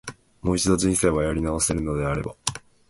[0.41, 2.35] もう一度、人生やり直せるのであれば、